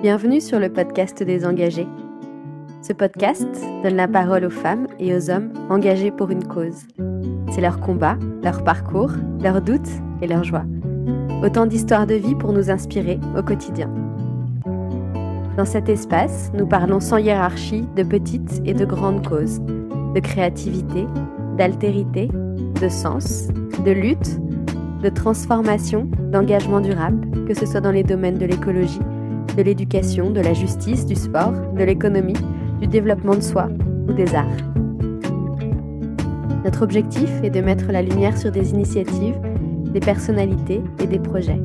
[0.00, 1.88] Bienvenue sur le podcast des engagés.
[2.82, 3.48] Ce podcast
[3.82, 6.86] donne la parole aux femmes et aux hommes engagés pour une cause.
[7.50, 9.10] C'est leur combat, leur parcours,
[9.42, 9.90] leurs doutes
[10.22, 10.66] et leurs joies.
[11.42, 13.92] Autant d'histoires de vie pour nous inspirer au quotidien.
[15.56, 21.06] Dans cet espace, nous parlons sans hiérarchie de petites et de grandes causes, de créativité,
[21.56, 22.28] d'altérité,
[22.80, 23.48] de sens,
[23.84, 24.38] de lutte,
[25.02, 29.00] de transformation, d'engagement durable, que ce soit dans les domaines de l'écologie,
[29.56, 32.36] de l'éducation, de la justice, du sport, de l'économie,
[32.80, 33.68] du développement de soi
[34.08, 34.46] ou des arts.
[36.64, 39.38] Notre objectif est de mettre la lumière sur des initiatives,
[39.92, 41.60] des personnalités et des projets,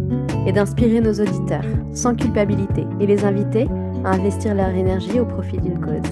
[0.47, 3.67] et d'inspirer nos auditeurs, sans culpabilité, et les inviter
[4.05, 6.11] à investir leur énergie au profit d'une cause.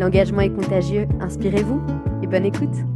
[0.00, 1.80] L'engagement est contagieux, inspirez-vous
[2.22, 2.91] et bonne écoute.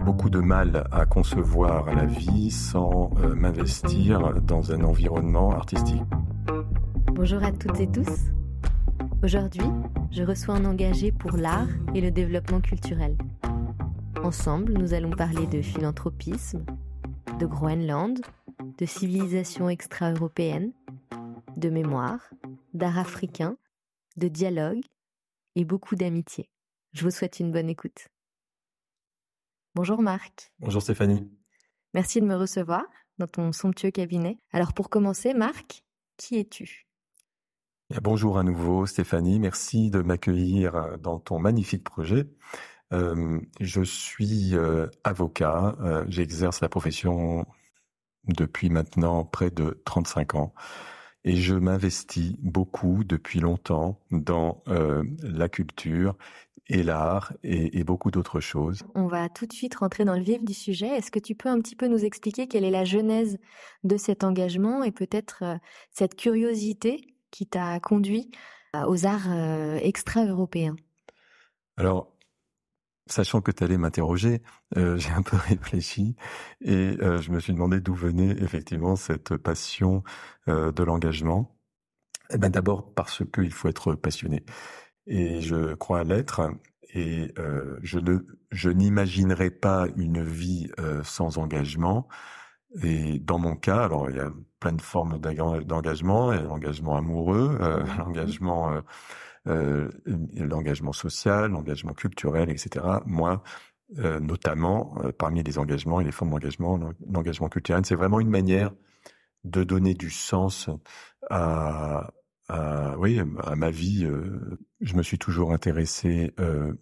[0.00, 6.02] Beaucoup de mal à concevoir la vie sans euh, m'investir dans un environnement artistique.
[7.12, 8.32] Bonjour à toutes et tous.
[9.22, 9.66] Aujourd'hui,
[10.10, 13.16] je reçois un engagé pour l'art et le développement culturel.
[14.22, 16.64] Ensemble, nous allons parler de philanthropisme,
[17.38, 18.20] de Groenland,
[18.78, 20.72] de civilisation extra-européenne,
[21.56, 22.30] de mémoire,
[22.74, 23.56] d'art africain,
[24.16, 24.82] de dialogue
[25.54, 26.50] et beaucoup d'amitié.
[26.92, 28.08] Je vous souhaite une bonne écoute.
[29.76, 30.52] Bonjour Marc.
[30.60, 31.28] Bonjour Stéphanie.
[31.94, 32.84] Merci de me recevoir
[33.18, 34.38] dans ton somptueux cabinet.
[34.52, 35.82] Alors pour commencer, Marc,
[36.16, 36.86] qui es-tu?
[38.00, 42.24] Bonjour à nouveau Stéphanie, merci de m'accueillir euh, dans ton magnifique projet.
[42.92, 47.44] Euh, je suis euh, avocat, j'exerce la profession
[48.28, 50.54] depuis maintenant près de 35 ans
[51.24, 56.16] et je m'investis beaucoup depuis longtemps dans la culture
[56.68, 58.82] et l'art et, beaucoup d'autres choses.
[58.94, 60.88] On va tout de suite rentrer dans le vif du sujet.
[60.88, 63.38] Est-ce que tu peux un petit peu nous expliquer quelle est la genèse
[63.84, 65.56] de cet engagement et peut-être euh,
[65.90, 68.30] cette curiosité qui t'a conduit
[68.74, 70.76] euh, aux arts euh, extra-européens?
[71.76, 72.13] Alors,
[73.06, 74.42] Sachant que tu allais m'interroger,
[74.76, 76.16] j'ai un peu réfléchi
[76.60, 80.02] et je me suis demandé d'où venait effectivement cette passion
[80.46, 81.54] de l'engagement.
[82.30, 84.44] Eh ben d'abord parce qu'il faut être passionné
[85.06, 86.50] et je crois à l'être.
[86.94, 88.18] Et euh, je ne,
[88.50, 92.08] je n'imaginerai pas une vie euh, sans engagement.
[92.82, 96.44] Et dans mon cas, alors il y a plein de formes d'engagement, il y a
[96.44, 98.82] l'engagement amoureux, euh, mmh l'engagement,
[99.46, 102.84] euh, euh, l'engagement social, l'engagement culturel, etc.
[103.06, 103.42] Moi,
[104.20, 108.72] notamment, parmi les engagements et les formes d'engagement, l'engagement culturel, c'est vraiment une manière
[109.44, 110.68] de donner du sens
[111.30, 112.10] à,
[112.48, 116.72] à, oui, à ma vie, euh, je me suis toujours intéressé euh,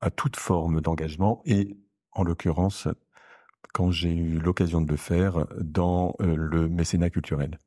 [0.00, 1.76] à toute forme d'engagement et,
[2.12, 2.88] en l'occurrence,
[3.72, 7.58] quand j'ai eu l'occasion de le faire, dans euh, le mécénat culturel.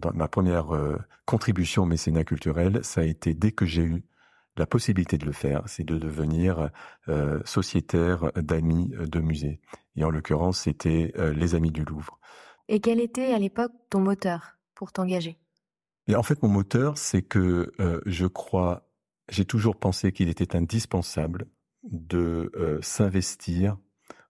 [0.00, 0.66] Dans ma première
[1.24, 4.04] contribution au mécénat culturel, ça a été dès que j'ai eu
[4.56, 6.70] la possibilité de le faire, c'est de devenir
[7.44, 9.60] sociétaire d'amis de musées.
[9.96, 12.18] Et en l'occurrence, c'était les Amis du Louvre.
[12.68, 15.38] Et quel était à l'époque ton moteur pour t'engager?
[16.08, 18.88] Et en fait, mon moteur, c'est que euh, je crois,
[19.28, 21.46] j'ai toujours pensé qu'il était indispensable
[21.84, 23.76] de euh, s'investir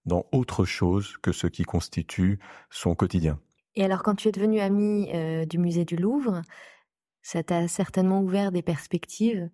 [0.07, 2.39] dans autre chose que ce qui constitue
[2.71, 3.41] son quotidien.
[3.77, 6.43] Et alors, quand tu es devenu ami euh, du musée du Louvre,
[7.23, 9.51] ça t'a certainement ouvert des perspectives,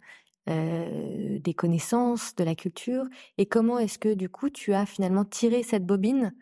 [0.47, 3.05] des connaissances, de la culture.
[3.38, 6.34] Et comment est-ce que, du coup, tu as finalement tiré cette bobine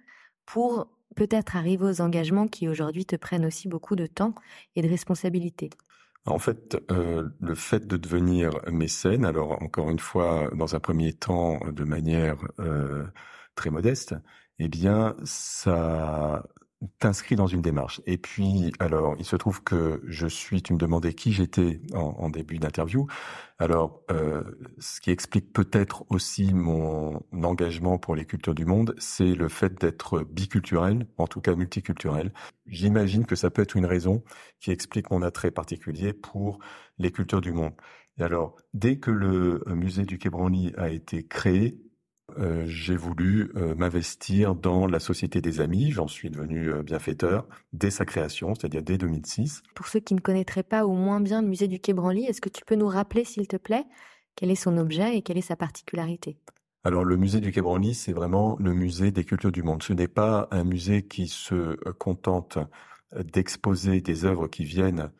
[0.47, 4.35] pour peut-être arriver aux engagements qui aujourd'hui te prennent aussi beaucoup de temps
[4.75, 5.71] et de responsabilité
[6.27, 11.15] en fait, euh, le fait de devenir mécène, alors encore une fois, dans un premier
[11.15, 13.07] temps, de manière euh,
[13.55, 14.15] très modeste,
[14.59, 16.47] eh bien, ça,
[16.99, 18.01] t'inscris dans une démarche.
[18.07, 22.31] Et puis, alors, il se trouve que je suis, tu me demandais qui j'étais en,
[22.31, 23.07] début d'interview.
[23.59, 24.43] Alors, euh,
[24.79, 29.79] ce qui explique peut-être aussi mon engagement pour les cultures du monde, c'est le fait
[29.79, 32.33] d'être biculturel, en tout cas multiculturel.
[32.67, 34.23] J'imagine que ça peut être une raison
[34.61, 36.61] qui explique mon attrait particulier pour
[36.99, 37.73] les cultures du monde.
[38.19, 41.79] Et alors, dès que le musée du Quai Branly a été créé,
[42.39, 45.91] euh, j'ai voulu euh, m'investir dans la Société des Amis.
[45.91, 49.63] J'en suis devenu euh, bienfaiteur dès sa création, c'est-à-dire dès 2006.
[49.75, 52.41] Pour ceux qui ne connaîtraient pas au moins bien le musée du Quai Branly, est-ce
[52.41, 53.85] que tu peux nous rappeler, s'il te plaît,
[54.37, 56.37] quel est son objet et quelle est sa particularité?
[56.85, 59.83] Alors le musée du Quai Branly, c'est vraiment le musée des cultures du monde.
[59.83, 62.59] Ce n'est pas un musée qui se contente
[63.15, 65.11] d'exposer des œuvres qui viennent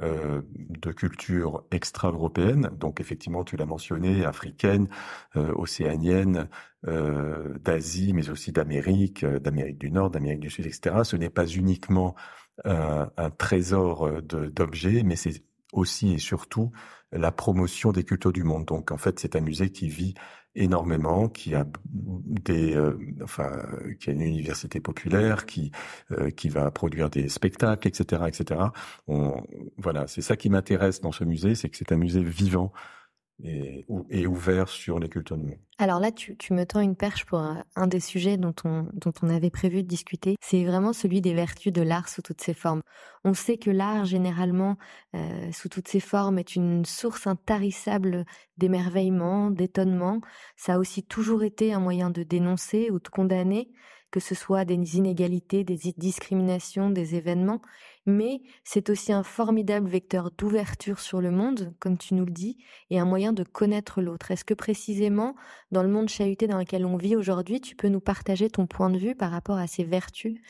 [0.00, 4.88] euh, de cultures extra-européennes, donc effectivement tu l'as mentionné, africaines,
[5.34, 6.48] euh, océaniennes,
[6.86, 11.00] euh, d'Asie, mais aussi d'Amérique, d'Amérique du Nord, d'Amérique du Sud, etc.
[11.02, 12.14] Ce n'est pas uniquement
[12.64, 15.42] un, un trésor d'objets, mais c'est
[15.72, 16.70] aussi et surtout
[17.10, 18.66] la promotion des cultures du monde.
[18.66, 20.14] Donc en fait, c'est un musée qui vit
[20.54, 23.50] énormément, qui a des, euh, enfin,
[24.00, 25.70] qui a une université populaire, qui
[26.12, 28.60] euh, qui va produire des spectacles, etc., etc.
[29.06, 29.42] On,
[29.78, 32.72] voilà, c'est ça qui m'intéresse dans ce musée, c'est que c'est un musée vivant
[33.44, 35.56] et, ouvert sur les cultures monde.
[35.78, 39.30] Alors là, tu, me tends une perche pour un, des sujets dont on, dont on
[39.30, 40.36] avait prévu de discuter.
[40.42, 42.82] C'est vraiment celui des vertus de l'art sous toutes ses formes.
[43.24, 44.76] On sait que l'art, généralement,
[45.14, 48.24] euh, sous toutes ses formes, est une source intarissable
[48.58, 50.20] d'émerveillement, d'étonnement.
[50.56, 53.70] Ça a aussi toujours été un moyen de dénoncer ou de condamner
[54.10, 57.60] que ce soit des inégalités, des discriminations, des événements,
[58.06, 62.58] mais c'est aussi un formidable vecteur d'ouverture sur le monde, comme tu nous le dis,
[62.90, 64.30] et un moyen de connaître l'autre.
[64.30, 65.34] Est-ce que précisément,
[65.70, 68.90] dans le monde chahuté dans lequel on vit aujourd'hui, tu peux nous partager ton point
[68.90, 70.40] de vue par rapport à ces vertus?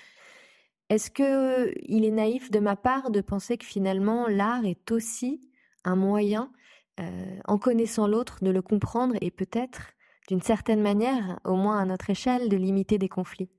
[0.89, 5.41] Est-ce que il est naïf de ma part de penser que finalement l'art est aussi
[5.85, 6.53] un moyen,
[6.99, 9.93] euh, en connaissant l'autre, de le comprendre et peut-être
[10.29, 13.51] d'une certaine manière, au moins à notre échelle, de limiter des conflits?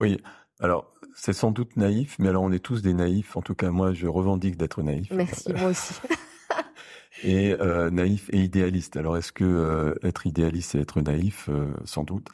[0.00, 0.18] Oui,
[0.60, 3.36] alors c'est sans doute naïf, mais alors on est tous des naïfs.
[3.36, 5.10] En tout cas, moi, je revendique d'être naïf.
[5.10, 5.94] Merci, moi aussi.
[7.22, 8.96] et euh, naïf et idéaliste.
[8.96, 12.28] Alors est-ce que euh, être idéaliste, c'est être naïf euh, Sans doute.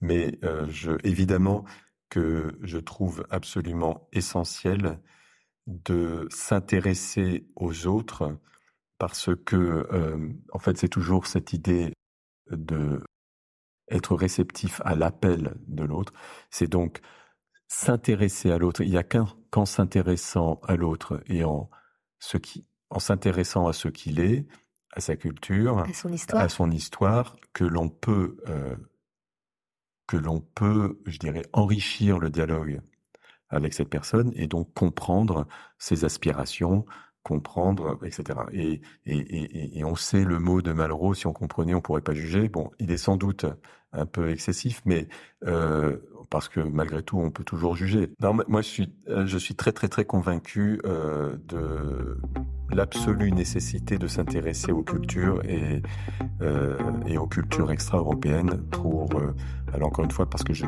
[0.00, 0.38] Mais
[0.68, 1.64] je, évidemment
[2.08, 5.00] que je trouve absolument essentiel
[5.66, 8.38] de s'intéresser aux autres
[8.96, 9.88] parce que,
[10.52, 11.92] en fait, c'est toujours cette idée
[12.52, 13.00] de
[13.90, 16.12] être réceptif à l'appel de l'autre,
[16.50, 17.00] c'est donc
[17.68, 18.82] s'intéresser à l'autre.
[18.82, 21.70] Il n'y a qu'en s'intéressant à l'autre et en
[22.18, 24.46] ce qui, en s'intéressant à ce qu'il est,
[24.92, 25.84] à sa culture,
[26.32, 28.74] à son histoire, que l'on peut, euh,
[30.06, 32.80] que l'on peut, je dirais, enrichir le dialogue
[33.50, 35.46] avec cette personne et donc comprendre
[35.78, 36.86] ses aspirations,
[37.22, 38.40] comprendre, etc.
[38.52, 42.14] Et, et, et, on sait le mot de Malraux, si on comprenait, on pourrait pas
[42.14, 42.48] juger.
[42.48, 43.44] Bon, il est sans doute
[43.92, 45.08] un peu excessif, mais
[45.46, 45.96] euh,
[46.30, 48.10] parce que malgré tout, on peut toujours juger.
[48.20, 52.20] Non, moi, je suis, euh, je suis très, très, très convaincu euh, de
[52.70, 55.82] l'absolue nécessité de s'intéresser aux cultures et,
[57.16, 59.08] aux cultures extra-européennes pour,
[59.72, 60.66] alors encore une fois, parce que je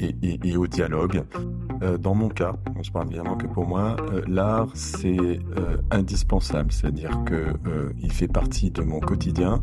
[0.00, 1.22] et, au dialogue.
[2.00, 3.96] Dans mon cas, je parle évidemment que pour moi,
[4.26, 5.38] l'art c'est
[5.92, 7.54] indispensable, c'est-à-dire que
[8.02, 9.62] il fait partie de mon quotidien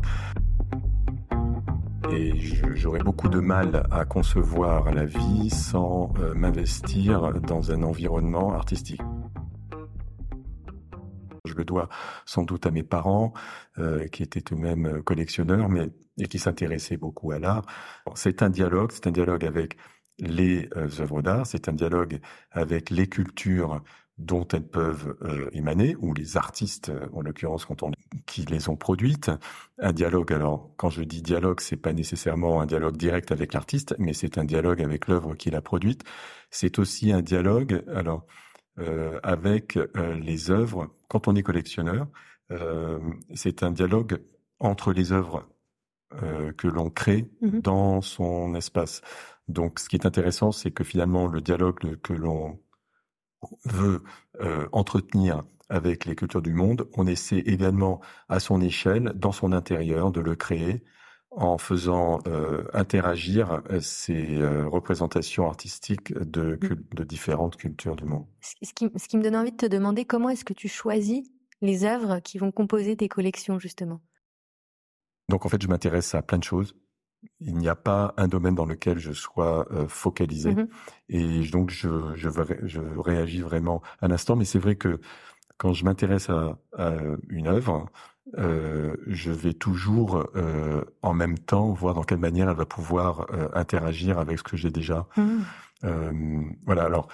[2.10, 2.32] et
[2.74, 9.00] j'aurais beaucoup de mal à concevoir la vie sans euh, m'investir dans un environnement artistique.
[11.44, 11.88] Je le dois
[12.26, 13.32] sans doute à mes parents,
[13.78, 17.62] euh, qui étaient eux-mêmes collectionneurs, mais et qui s'intéressaient beaucoup à l'art.
[18.14, 19.76] C'est un dialogue, c'est un dialogue avec
[20.18, 22.20] les euh, œuvres d'art, c'est un dialogue
[22.50, 23.82] avec les cultures
[24.16, 25.16] dont elles peuvent
[25.52, 27.90] émaner, ou les artistes, en l'occurrence, quand on
[28.26, 29.30] qui les ont produites.
[29.78, 30.32] Un dialogue.
[30.32, 34.38] Alors, quand je dis dialogue, c'est pas nécessairement un dialogue direct avec l'artiste, mais c'est
[34.38, 36.04] un dialogue avec l'œuvre qu'il a produite.
[36.50, 37.84] C'est aussi un dialogue.
[37.94, 38.26] Alors,
[38.78, 40.90] euh, avec euh, les œuvres.
[41.08, 42.08] Quand on est collectionneur,
[43.34, 44.20] c'est un dialogue
[44.60, 45.48] entre les œuvres
[46.56, 49.00] que l'on crée mmh dans son espace.
[49.48, 52.58] Donc, ce qui est intéressant, c'est que finalement, le dialogue que l'on
[53.64, 54.02] veut
[54.40, 59.52] euh, entretenir avec les cultures du monde, on essaie également à son échelle, dans son
[59.52, 60.82] intérieur, de le créer
[61.30, 66.94] en faisant euh, interagir ces euh, représentations artistiques de, mmh.
[66.94, 68.26] de différentes cultures du monde.
[68.40, 71.28] Ce qui, ce qui me donne envie de te demander comment est-ce que tu choisis
[71.60, 74.00] les œuvres qui vont composer tes collections, justement?
[75.28, 76.76] Donc en fait, je m'intéresse à plein de choses
[77.40, 80.54] il n'y a pas un domaine dans lequel je sois euh, focalisé.
[80.54, 80.68] Mmh
[81.08, 82.28] Et donc, je, je,
[82.62, 84.36] je réagis vraiment à l'instant.
[84.36, 85.00] Mais c'est vrai que
[85.64, 86.58] quand je m'intéresse à,
[87.30, 87.86] une œuvre,
[88.36, 93.26] euh, je vais toujours euh, en même temps voir dans quelle manière elle va pouvoir
[93.54, 95.08] interagir avec ce que j'ai déjà.
[95.16, 96.50] Mmh.
[96.66, 96.84] voilà.
[96.84, 97.08] Alors,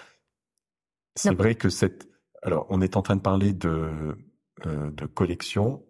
[1.15, 2.09] c'est vrai que cette.
[2.43, 4.19] Alors, on est en train de parler de
[4.65, 5.85] de collection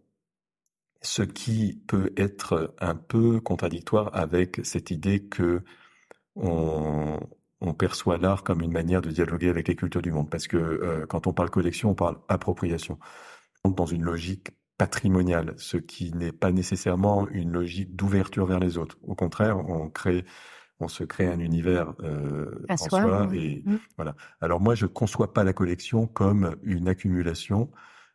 [1.01, 5.63] ce qui peut être un peu contradictoire avec cette idée que
[6.37, 7.19] on,
[7.75, 10.31] perçoit l'art comme une manière de dialoguer avec les cultures du monde.
[10.31, 12.99] Parce que euh, quand on parle collection, on parle appropriation.
[13.65, 18.97] Dans une logique patrimoniale, ce qui n'est pas nécessairement une logique d'ouverture vers les autres.
[19.03, 20.25] Au contraire, on crée,
[20.79, 21.93] on se crée un univers
[22.69, 23.29] en soi.
[23.35, 23.77] Et mmh.
[23.97, 24.17] voilà.
[24.41, 27.71] Alors moi, je conçois pas la collection comme une accumulation.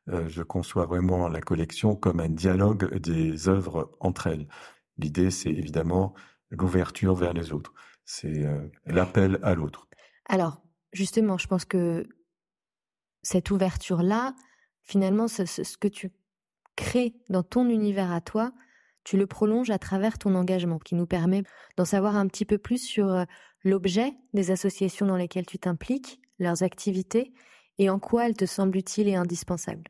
[0.07, 4.47] je conçois vraiment la collection comme un dialogue des œuvres entre elles.
[4.97, 6.15] L'idée, c'est évidemment
[6.49, 7.73] l'ouverture vers les autres.
[8.05, 8.45] C'est
[8.85, 9.87] l'appel à l'autre.
[10.29, 10.61] Alors,
[10.93, 12.07] justement, je pense que
[13.23, 14.35] cette ouverture-là,
[14.83, 16.11] finalement, ce, que tu
[16.75, 18.51] crées dans ton univers à toi,
[19.03, 21.43] tu le prolonges à travers ton engagement, qui nous permet
[21.77, 23.23] d'en savoir un petit peu plus sur euh,
[23.63, 27.33] l'objet des associations dans lesquelles tu t'impliques, leurs activités,
[27.77, 29.89] et en quoi elles te semblent utiles et indispensables.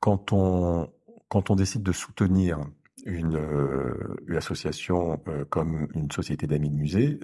[0.00, 0.90] Quand on,
[1.28, 2.58] quand on décide de soutenir
[3.06, 7.20] une, euh, une association euh, comme une société d'amis de musée,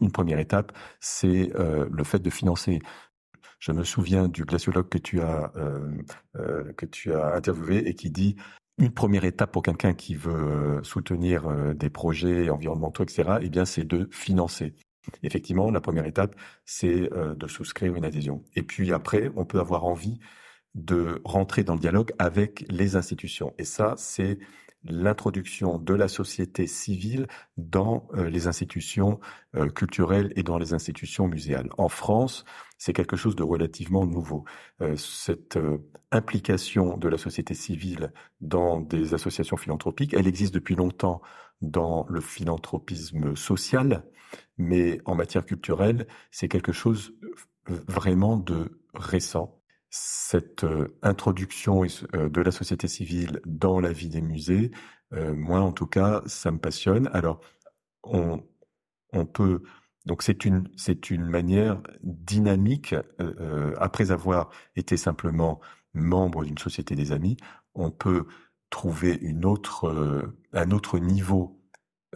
[0.00, 2.80] une première étape, c'est le fait de financer
[3.64, 5.90] je me souviens du glaciologue que tu as euh,
[6.36, 8.36] euh, que tu as interviewé et qui dit
[8.76, 13.38] une première étape pour quelqu'un qui veut euh, soutenir des projets environnementaux, etc.
[13.40, 14.74] Eh bien, c'est de financer.
[15.22, 16.34] Effectivement, la première étape,
[16.66, 18.42] c'est de souscrire une adhésion.
[18.54, 20.18] Et puis après, on peut avoir envie
[20.74, 23.54] de rentrer dans le dialogue avec les institutions.
[23.58, 24.38] Et ça, c'est
[24.84, 27.26] l'introduction de la société civile
[27.56, 29.20] dans euh, les institutions
[29.54, 31.68] euh, culturelles et dans les institutions muséales.
[31.78, 32.44] En France,
[32.78, 34.44] c'est quelque chose de relativement nouveau.
[34.80, 35.58] Euh, cette
[36.10, 41.22] implication de la société civile dans des associations philanthropiques, elle existe depuis longtemps
[41.60, 44.04] dans le philanthropisme social,
[44.58, 47.14] mais en matière culturelle, c'est quelque chose
[47.66, 49.60] vraiment de récent
[49.96, 51.84] cette euh, introduction
[52.16, 54.72] euh, de la société civile dans la vie des musées,
[55.12, 57.08] euh, moi en tout cas, ça me passionne.
[57.12, 57.40] Alors,
[58.02, 58.42] on,
[59.12, 59.62] on peut
[60.04, 62.94] donc c'est une c'est une manière dynamique
[63.78, 65.60] après avoir été simplement
[65.94, 67.38] membre d'une société des amis,
[67.74, 68.26] on peut
[68.68, 71.58] trouver une autre un autre niveau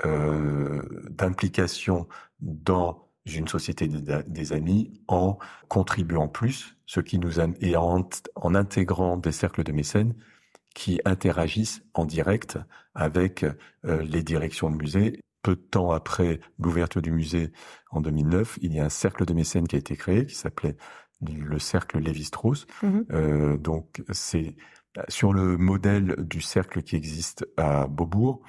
[0.04, 2.08] d'implication
[2.40, 9.16] dans une société des amis en contribuant plus, ce qui nous et en, en intégrant
[9.16, 10.14] des cercles de mécènes
[10.74, 12.58] qui interagissent en direct
[12.94, 13.44] avec
[13.84, 15.20] euh, les directions de musée.
[15.42, 17.52] Peu de temps après l'ouverture du musée
[17.90, 20.76] en 2009, il y a un cercle de mécènes qui a été créé qui s'appelait
[21.20, 22.66] le cercle Lévi-Strauss.
[22.82, 24.56] Mmh euh, donc c'est
[25.08, 28.40] sur le modèle du cercle qui existe à Beaubourg,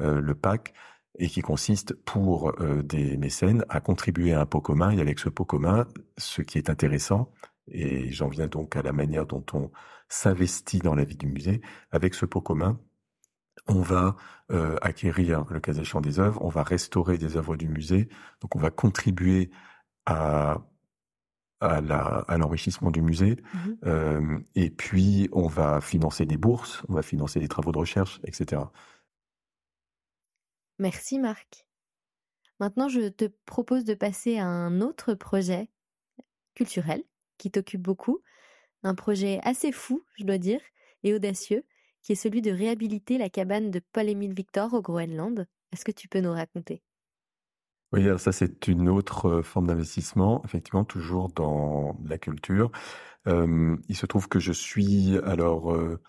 [0.00, 0.74] euh, le PAC,
[1.18, 4.90] et qui consiste pour euh, des mécènes à contribuer à un pot commun.
[4.90, 5.86] Et avec ce pot commun,
[6.18, 7.30] ce qui est intéressant,
[7.68, 9.70] et j'en viens donc à la manière dont on
[10.08, 12.78] s'investit dans la vie du musée, avec ce pot commun,
[13.66, 14.16] on va
[14.52, 18.08] euh, acquérir le cas échéant des œuvres, on va restaurer des œuvres du musée,
[18.40, 19.50] donc on va contribuer
[20.06, 20.60] à
[21.60, 27.02] à l'enrichissement du musée, mmh euh, et puis on va financer des bourses, on va
[27.02, 28.62] financer des travaux de recherche, etc.
[30.78, 31.66] Merci Marc.
[32.60, 35.68] Maintenant, je te propose de passer à un autre projet
[36.54, 37.02] culturel
[37.38, 38.22] qui t'occupe beaucoup,
[38.82, 40.60] un projet assez fou, je dois dire,
[41.02, 41.64] et audacieux,
[42.02, 45.46] qui est celui de réhabiliter la cabane de Paul-Émile Victor au Groenland.
[45.72, 46.82] Est-ce que tu peux nous raconter?
[47.92, 52.72] Oui, alors ça c'est une autre euh, forme d'investissement, effectivement toujours dans la culture.
[53.26, 56.00] Euh, il se trouve que je suis alors euh,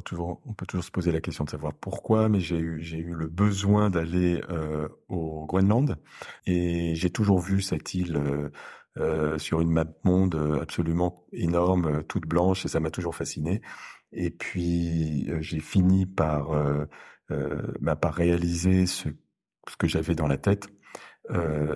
[0.00, 2.98] toujours, on peut toujours se poser la question de savoir pourquoi, mais j'ai eu, j'ai
[2.98, 5.96] eu le besoin d'aller euh, au Groenland
[6.46, 8.50] et j'ai toujours vu cette île euh,
[8.98, 13.60] euh sur une map monde euh, absolument énorme, toute blanche, et ça m'a toujours fasciné.
[14.12, 16.50] Et puis j'ai fini par,
[17.80, 19.08] bah, par réaliser ce,
[19.68, 20.68] ce que j'avais dans la tête.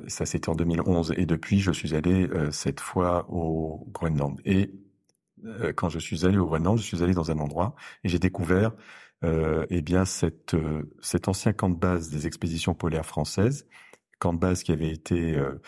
[0.07, 4.71] ça c'était en 2011 et depuis je suis allé cette fois au Groenland et
[5.45, 7.75] euh, quand je suis allé au Groenland, je suis allé dans un endroit
[8.05, 8.73] et j'ai découvert
[9.25, 13.67] euh, eh bien cette, euh, cet ancien camp de base des expéditions polaires françaises,
[14.19, 15.61] camp de base qui avait été euh,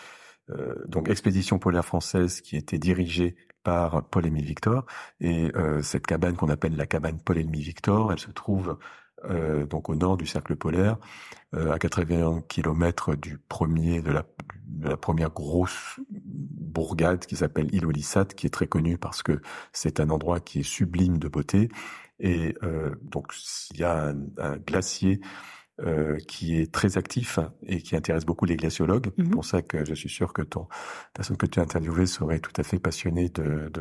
[0.51, 4.85] euh donc expédition polaire française qui était dirigée par Paul-Émile Victor.
[5.19, 5.51] Et
[5.83, 8.77] cette cabane qu'on appelle la cabane Paul-Émile Victor, elle se trouve
[9.69, 10.97] donc au nord du cercle polaire,
[11.53, 14.25] à 80 km du premier de la,
[14.81, 19.41] la première grosse bourgade qui s'appelle Ilolissat, qui est très connue parce que
[19.73, 21.69] c'est un endroit qui est sublime de beauté.
[22.19, 23.33] Et euh, donc
[23.71, 25.21] il y a un, glacier
[25.81, 29.11] euh, qui est très actif et qui intéresse beaucoup les glaciologues.
[29.17, 29.31] C'est mhm.
[29.31, 30.67] pour ça que je suis sûr que ton
[31.13, 33.71] personne que tu as interviewée serait tout à fait passionnée de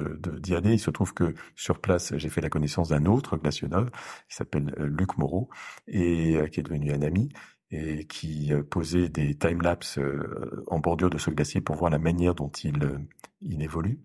[0.40, 0.74] d'y aller.
[0.74, 3.90] Il se trouve que sur place, j'ai fait la connaissance d'un autre glaciologue
[4.28, 5.48] qui s'appelle euh, Luc Moreau
[5.88, 7.30] et qui est devenu un ami
[7.70, 11.98] et qui euh, posait des time-lapse euh, en bordure de ce glacier pour voir la
[11.98, 12.98] manière dont il, euh,
[13.42, 14.00] il évolue.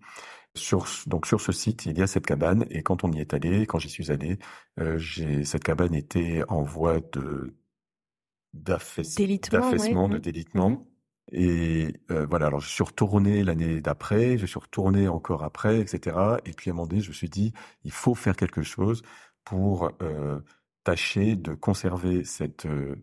[0.56, 3.34] Sur, donc sur ce site, il y a cette cabane et quand on y est
[3.34, 4.38] allé, quand j'y suis allé,
[4.96, 7.56] j'ai, cette cabane était en voie de
[8.54, 10.86] d'affaissement, de délitement.
[11.32, 16.16] Et euh, voilà, alors je suis retourné l'année d'après, je suis retourné encore après, etc.
[16.44, 17.52] Et puis à un moment donné, je me suis dit,
[17.82, 19.02] il faut faire quelque chose
[19.44, 20.40] pour euh,
[20.84, 22.96] tâcher de conserver cette euh,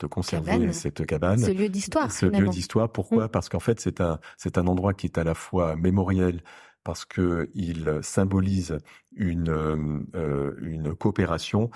[0.00, 0.72] de conserver cabane.
[0.72, 2.10] cette cabane, ce lieu d'histoire.
[2.10, 2.90] Ce lieu d'histoire.
[2.90, 3.26] Pourquoi?
[3.26, 3.30] Mmh.
[3.30, 6.42] Parce qu'en fait, c'est un c'est un endroit qui est à la fois mémoriel
[6.84, 8.78] parce que il symbolise
[9.14, 11.70] une euh, une coopération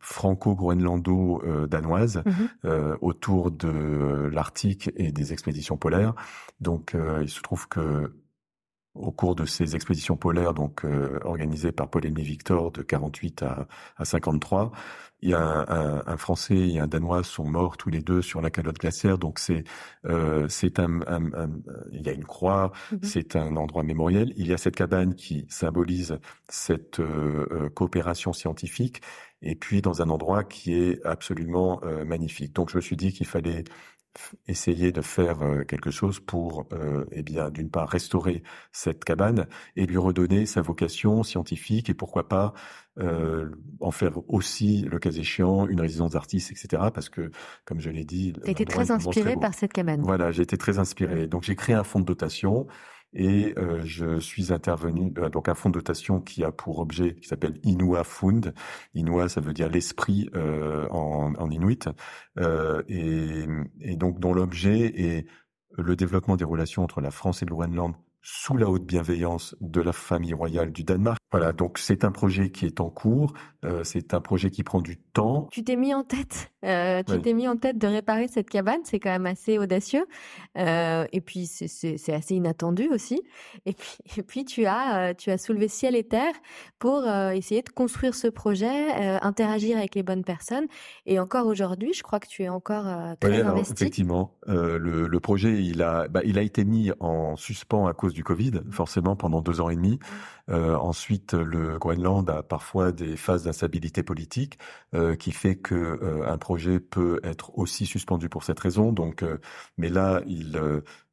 [0.00, 2.30] franco-groenlando-danoise mmh
[2.64, 6.14] euh, autour de l'Arctique et des expéditions polaires.
[6.60, 8.12] Donc, euh, il se trouve que
[8.94, 13.42] au cours de ces expéditions polaires, donc euh, organisées par Paul Aimé Victor de 48
[13.42, 14.72] à, à 53,
[15.22, 18.40] il y a un, un, Français et un Danois sont morts tous les deux sur
[18.40, 19.18] la calotte glaciaire.
[19.18, 19.62] Donc c'est
[20.04, 21.48] euh, c'est un, un,
[21.92, 22.98] il y a une croix, mhm.
[23.02, 24.32] c'est un endroit mémoriel.
[24.36, 26.18] Il y a cette cabane qui symbolise
[26.48, 29.00] cette euh, euh, coopération scientifique.
[29.42, 32.52] Et puis dans un endroit qui est absolument euh, magnifique.
[32.54, 33.64] Donc je me suis dit qu'il fallait
[34.46, 39.46] essayer de faire euh, quelque chose pour, euh, eh bien, d'une part restaurer cette cabane
[39.76, 42.52] et lui redonner sa vocation scientifique et pourquoi pas
[42.98, 43.48] euh,
[43.80, 46.84] en faire aussi, le cas échéant, une résidence d'artiste, etc.
[46.92, 47.30] Parce que,
[47.64, 50.02] comme je l'ai dit, tu été très inspiré par cette cabane.
[50.02, 51.26] Voilà, j'ai été très inspiré.
[51.26, 52.66] Donc j'ai créé un fonds de dotation
[53.12, 57.14] et euh, je suis intervenu euh, donc un fonds de dotation qui a pour objet
[57.16, 58.54] qui s'appelle Inua Fund.
[58.94, 61.88] Inua, ça veut dire l'esprit euh, en, en, inuit,
[62.88, 63.44] et,
[63.80, 65.26] et donc dont l'objet est
[65.76, 69.80] le développement des relations entre la France et le Groenland sous la haute bienveillance de
[69.80, 71.18] la famille royale du Danemark.
[71.32, 73.32] Voilà, donc c'est un projet qui est en cours,
[73.64, 75.48] euh, c'est un projet qui prend du temps.
[75.50, 78.80] Tu t'es mis en tête, euh, tu t'es mis en tête de réparer cette cabane,
[78.84, 80.06] c'est quand même assez audacieux,
[80.58, 83.22] euh, et puis c'est assez inattendu aussi.
[83.66, 86.34] Et puis, et puis tu as tu as soulevé ciel et terre
[86.78, 90.66] pour essayer de construire ce projet, interagir avec les bonnes personnes.
[91.06, 92.84] Et encore aujourd'hui, je crois que tu es encore
[93.20, 93.72] très oui, alors, investi.
[93.72, 98.11] Effectivement, le, le projet il a bah, il a été mis en suspens à cause
[98.12, 99.98] du Covid, forcément pendant deux ans et demi.
[100.50, 104.58] Euh, ensuite, le Groenland a parfois des phases d'instabilité politique
[104.94, 108.92] euh, qui fait que euh, un projet peut être aussi suspendu pour cette raison.
[108.92, 109.24] Donc,
[109.78, 110.20] mais là,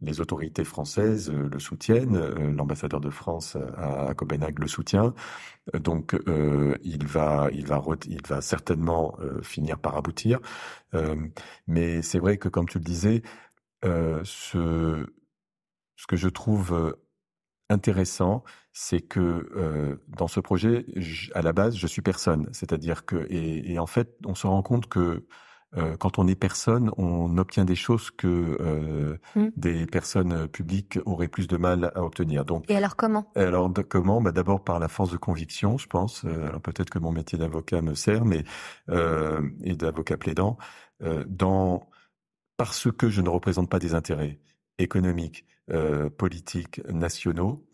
[0.01, 2.17] les autorités françaises le soutiennent.
[2.55, 5.13] L'ambassadeur de France à, Copenhague le soutient.
[5.73, 6.15] Donc,
[6.83, 7.67] il va, il
[8.27, 10.39] va certainement finir par aboutir.
[11.67, 13.21] mais c'est vrai que, comme tu le disais,
[13.83, 15.05] ce
[15.99, 16.95] ce que je trouve
[17.69, 20.85] intéressant, c'est que euh, dans ce projet,
[21.33, 22.47] à la base, je suis personne.
[22.53, 25.25] C'est-à-dire que et, et, en fait, on se rend compte que
[25.77, 29.49] euh, quand on est personne, on obtient des choses que euh, mmh.
[29.55, 32.45] des personnes publiques auraient plus de mal à obtenir.
[32.45, 33.29] Donc, et alors comment?
[33.35, 34.21] Alors comment?
[34.21, 36.23] Bah, D'abord par la force de conviction, je pense.
[36.25, 38.45] Euh, alors peut-être que mon métier d'avocat me sert, mais
[39.63, 40.57] et d'avocat plaidant,
[41.27, 41.87] dans
[42.57, 44.39] parce que je ne représente pas des intérêts
[44.79, 47.65] économiques, euh, politiques nationaux,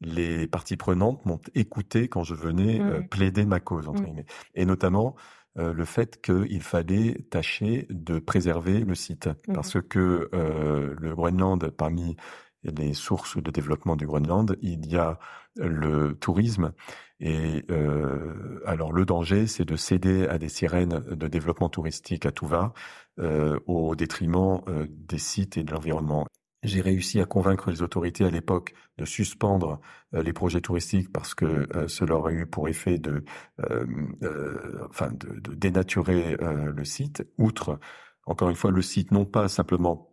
[0.00, 3.08] les parties prenantes m'ont écouté quand je venais euh, mmh.
[3.08, 4.04] plaider ma cause, entre mmh.
[4.04, 4.26] guillemets.
[4.54, 5.16] Et notamment
[5.58, 9.26] euh, le fait qu'il fallait tâcher de préserver le site.
[9.26, 9.52] Mmh.
[9.52, 12.16] Parce que euh, le Groenland, parmi
[12.64, 15.18] les sources de développement du Groenland, il y a
[15.56, 16.72] le tourisme.
[17.20, 22.32] Et euh, alors le danger, c'est de céder à des sirènes de développement touristique à
[22.32, 22.72] tout va,
[23.18, 26.26] euh, au détriment euh, des sites et de l'environnement.
[26.64, 29.80] J'ai réussi à convaincre les autorités à l'époque de suspendre
[30.12, 31.44] euh, les projets touristiques parce que
[31.76, 33.24] euh, cela aurait eu pour effet de,
[33.60, 33.86] euh,
[34.22, 37.24] euh enfin, de, de dénaturer le site.
[37.38, 37.78] Outre,
[38.26, 40.12] encore une fois, le site non pas simplement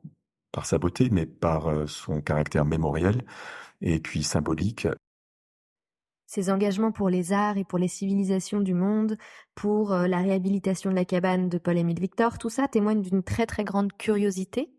[0.51, 3.25] par sa beauté, mais par son caractère mémoriel
[3.81, 4.87] et puis symbolique.
[6.27, 9.17] Ces engagements pour les arts et pour les civilisations du monde,
[9.53, 13.63] pour la réhabilitation de la cabane de Paul-Émile Victor, tout ça témoigne d'une très très
[13.63, 14.74] grande curiosité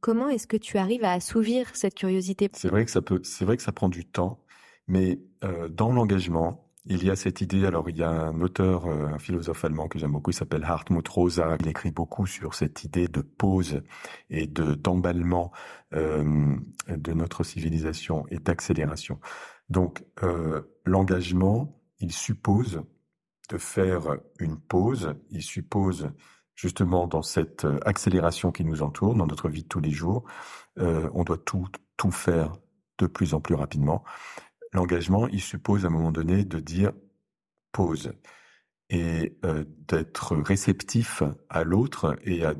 [0.00, 2.50] comment est-ce que tu arrives à assouvir cette curiosité?
[2.52, 4.44] C'est vrai que ça peut, c'est vrai que ça prend du temps,
[4.86, 7.66] mais euh, dans l'engagement, il y a cette idée.
[7.66, 10.64] Alors, il y a un auteur, euh, un philosophe allemand que j'aime beaucoup, il s'appelle
[10.64, 11.56] Hartmut Rosa.
[11.60, 13.82] Il écrit beaucoup sur cette idée de pause
[14.30, 15.52] et de d'emballement
[15.92, 19.18] de notre civilisation et d'accélération.
[19.70, 22.82] Donc, euh, l'engagement, il suppose
[23.48, 25.14] de faire une pause.
[25.30, 26.10] Il suppose
[26.60, 30.24] justement dans cette euh, accélération qui nous entoure, dans notre vie de tous les jours.
[30.78, 32.52] Euh, on doit tout, tout faire
[32.98, 34.04] de plus en plus rapidement.
[34.72, 36.92] L'engagement, il suppose à un moment donné de dire
[37.72, 38.12] pause
[38.90, 42.54] et euh, d'être réceptif à l'autre et à,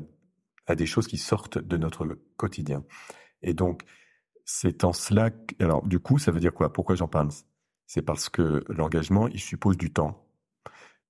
[0.65, 2.83] à des choses qui sortent de notre quotidien.
[3.43, 3.83] Et donc,
[4.45, 5.29] c'est en cela.
[5.59, 6.73] Alors, du coup, ça veut dire quoi?
[6.73, 7.29] Pourquoi j'en parle?
[7.85, 10.25] C'est parce que l'engagement, il suppose du temps,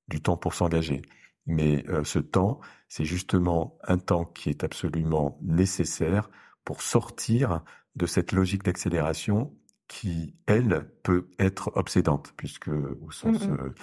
[0.09, 1.01] du temps pour s'engager
[1.45, 6.29] Mais euh, ce temps, c'est justement un temps qui est absolument nécessaire
[6.63, 7.63] pour sortir
[7.95, 9.53] de cette logique d'accélération
[9.87, 13.45] qui, elle, peut être obsédante, puisque au sens...
[13.45, 13.73] Mmh euh,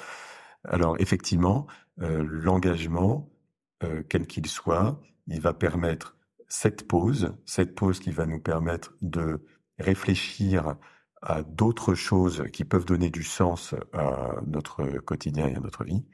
[0.65, 1.67] alors effectivement,
[2.01, 3.31] euh, l'engagement,
[3.85, 6.17] euh, quel qu'il soit, il va permettre
[6.49, 9.45] cette pause, cette pause qui va nous permettre de
[9.79, 10.77] réfléchir
[11.23, 16.05] à d'autres choses qui peuvent donner du sens à notre quotidien et à notre vie.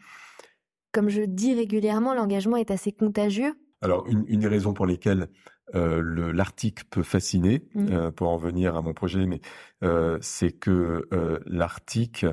[0.95, 3.53] Comme je dis régulièrement, l'engagement est assez contagieux.
[3.83, 5.27] Alors, une, une des raisons pour lesquelles
[5.75, 7.89] euh, le- l'Arctique peut fasciner, Mhm.
[7.91, 9.41] euh, pour en venir à mon projet, mais
[9.83, 12.25] euh, c'est que euh, l'Arctique,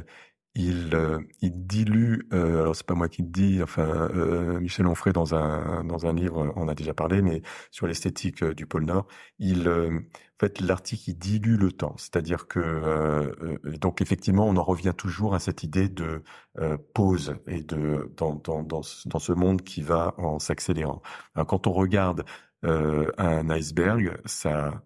[0.55, 2.27] il, euh, il dilue.
[2.33, 3.61] Euh, alors c'est pas moi qui le dis.
[3.63, 7.87] Enfin, euh, Michel Onfray dans un dans un livre, on a déjà parlé, mais sur
[7.87, 9.07] l'esthétique euh, du pôle Nord,
[9.39, 11.95] il euh, en fait l'Arctique il dilue le temps.
[11.97, 16.23] C'est-à-dire que euh, donc effectivement, on en revient toujours à cette idée de
[16.59, 21.01] euh, pause et de dans dans dans ce, monde qui va en s'accélérant.
[21.47, 22.25] Quand on regarde
[22.65, 24.83] euh, un iceberg, ça,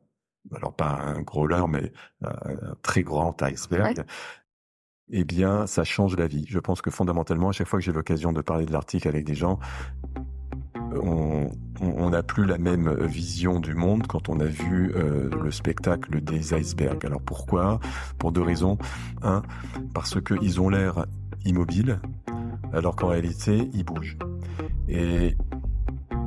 [0.54, 4.06] alors pas un gros leurre, mais un très grand iceberg,
[5.12, 6.46] eh bien, ça change la vie.
[6.48, 9.26] Je pense que fondamentalement, à chaque fois que j'ai l'occasion de parler de l'Arctique avec
[9.26, 9.60] des gens,
[11.02, 11.50] on
[11.82, 16.22] on n'a plus la même vision du monde quand on a vu euh, le spectacle
[16.22, 17.06] des icebergs.
[17.06, 17.80] Alors pourquoi?
[18.18, 18.78] Pour deux raisons.
[19.22, 19.41] Un,
[19.94, 21.06] parce qu'ils ont l'air
[21.44, 22.00] immobiles,
[22.74, 24.18] alors qu'en réalité, ils bougent.
[24.88, 25.36] Et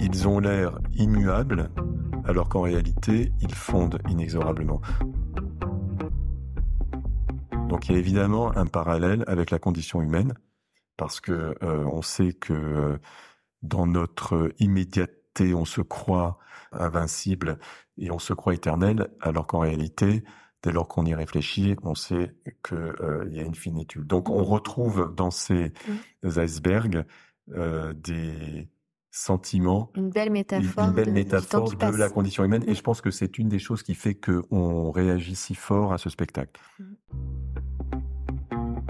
[0.01, 1.71] ils ont l'air immuables,
[2.25, 4.81] alors qu'en réalité, ils fondent inexorablement.
[7.68, 10.35] Donc il y a évidemment un parallèle avec la condition humaine,
[10.96, 12.98] parce que euh, on sait que euh,
[13.62, 16.38] dans notre immédiateté, on se croit
[16.72, 17.59] invincible
[17.98, 20.24] et on se croit éternel, alors qu'en réalité,
[20.62, 24.07] dès lors qu'on y réfléchit, on sait que euh, y a une finitude.
[24.07, 25.72] Donc on retrouve dans ces
[26.24, 27.04] icebergs
[27.54, 28.68] euh, des
[29.11, 30.85] sentiments Une belle métaphore.
[30.88, 32.64] une belle de- métaphore la condition humaine.
[32.66, 35.98] Et je pense que c'est une des choses qui fait qu'on réagit si fort à
[35.98, 36.61] ce spectacle.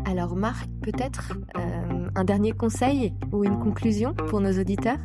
[0.08, 4.96] Alors Marc, peut-être euh, un dernier conseil ou une conclusion pour nos auditeurs?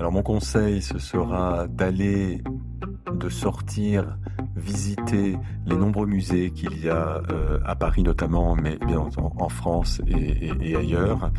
[0.00, 2.42] Alors mon conseil, ce sera d'aller,
[3.12, 4.16] de sortir,
[4.56, 9.50] visiter les nombreux musées qu'il y a euh, à Paris notamment, mais bien entendu en
[9.50, 11.30] France et, ailleurs.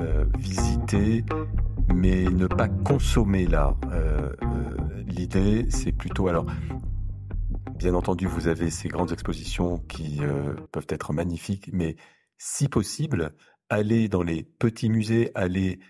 [0.00, 1.22] Euh, visiter,
[1.94, 3.76] mais ne pas consommer l'art.
[5.06, 6.46] L'idée, c'est plutôt alors.
[7.76, 11.96] Bien entendu, vous avez ces grandes expositions qui euh, peuvent être magnifiques, mais
[12.38, 13.34] si possible,
[13.68, 15.80] aller dans les petits musées, aller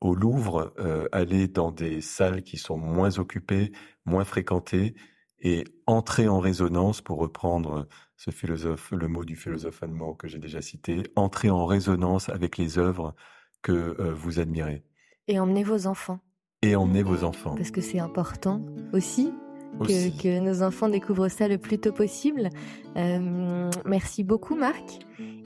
[0.00, 3.72] au Louvre, euh, aller dans des salles qui sont moins occupées,
[4.04, 4.94] moins fréquentées,
[5.40, 10.38] et entrer en résonance, pour reprendre ce philosophe, le mot du philosophe allemand que j'ai
[10.38, 13.16] déjà cité, entrer en résonance avec les œuvres
[13.62, 14.84] que euh, vous admirez.
[15.26, 16.20] Et emmenez vos enfants,
[16.62, 17.56] Et emmenez vos enfants.
[17.56, 19.32] parce que c'est important aussi
[19.80, 22.48] que, nos enfants découvrent ça le plus tôt possible.
[22.96, 25.00] Euh, merci beaucoup Marc.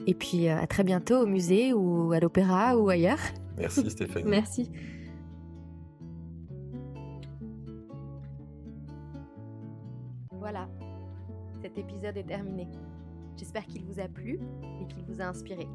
[0.05, 3.19] Et puis euh, à très bientôt au musée ou à l'opéra ou ailleurs.
[3.57, 4.29] Merci Stéphanie.
[4.29, 4.71] Merci.
[10.31, 10.69] Voilà,
[11.61, 12.67] cet épisode est terminé.
[13.35, 14.39] J'espère qu'il vous a plu
[14.81, 15.67] et qu'il vous a inspiré.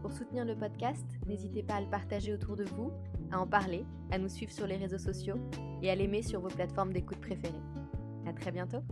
[0.00, 2.92] Pour soutenir le podcast, n'hésitez pas à le partager autour de vous,
[3.30, 5.36] à en parler, à nous suivre sur les réseaux sociaux
[5.82, 7.62] et à l'aimer sur vos plateformes d'écoute préférées.
[8.26, 8.82] À très bientôt!